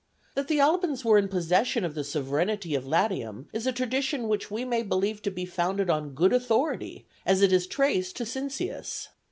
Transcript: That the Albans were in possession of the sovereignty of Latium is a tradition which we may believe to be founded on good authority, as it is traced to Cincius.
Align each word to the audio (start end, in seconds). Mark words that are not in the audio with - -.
That 0.33 0.47
the 0.47 0.59
Albans 0.59 1.05
were 1.05 1.19
in 1.19 1.27
possession 1.27 1.85
of 1.85 1.93
the 1.93 2.03
sovereignty 2.03 2.73
of 2.73 2.87
Latium 2.87 3.47
is 3.53 3.67
a 3.67 3.71
tradition 3.71 4.27
which 4.27 4.49
we 4.49 4.65
may 4.65 4.81
believe 4.81 5.21
to 5.21 5.29
be 5.29 5.45
founded 5.45 5.91
on 5.91 6.15
good 6.15 6.33
authority, 6.33 7.05
as 7.23 7.43
it 7.43 7.53
is 7.53 7.67
traced 7.67 8.15
to 8.15 8.23
Cincius. 8.25 9.09